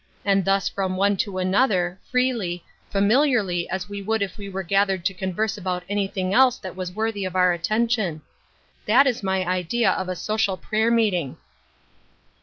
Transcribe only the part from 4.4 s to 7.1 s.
were gathered to converse about anvthing else that was